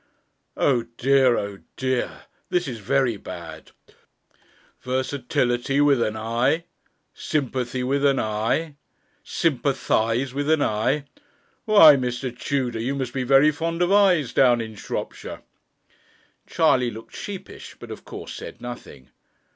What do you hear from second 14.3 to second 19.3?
down in Shropshire.' Charley looked sheepish, but of course said nothing.